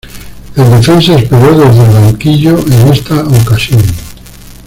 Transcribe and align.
El 0.55 0.67
defensa 0.71 1.13
esperó 1.13 1.53
desde 1.55 1.83
el 1.85 1.91
banquillo 1.93 2.57
en 2.57 2.87
esta 2.91 3.21
ocasión. 3.23 3.83